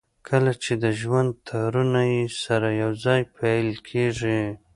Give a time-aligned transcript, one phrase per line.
[0.29, 4.41] کله چې د ژوند تارونه يې سره يو ځای پييل کېږي.